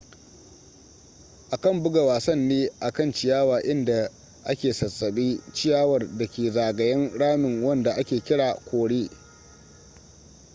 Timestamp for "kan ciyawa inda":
2.95-3.99